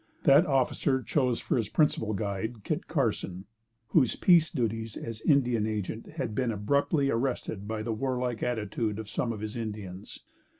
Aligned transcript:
That 0.23 0.47
officer 0.47 1.03
chose 1.03 1.39
for 1.39 1.57
his 1.57 1.69
principal 1.69 2.15
guide 2.15 2.63
Kit 2.63 2.87
Carson, 2.87 3.45
whose 3.89 4.15
peace 4.15 4.49
duties 4.49 4.97
as 4.97 5.21
Indian 5.21 5.67
Agent 5.67 6.13
had 6.13 6.33
been 6.33 6.51
abruptly 6.51 7.11
arrested 7.11 7.67
by 7.67 7.83
the 7.83 7.93
warlike 7.93 8.41
attitude 8.41 8.97
of 8.97 9.07
some 9.11 9.31
of 9.31 9.41
his 9.41 9.55
Indians. 9.55 10.23